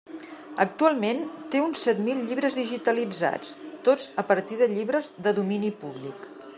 Actualment 0.63 1.19
té 1.55 1.61
uns 1.65 1.83
set 1.87 2.01
mil 2.07 2.23
llibres 2.31 2.57
digitalitzats, 2.61 3.53
tots 3.89 4.09
a 4.23 4.27
partir 4.33 4.59
de 4.63 4.71
llibres 4.77 5.15
de 5.29 5.35
domini 5.43 5.75
públic. 5.85 6.31